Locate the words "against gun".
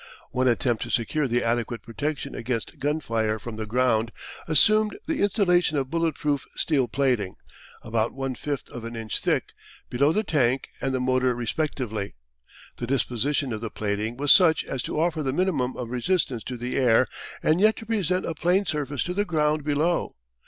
2.33-3.01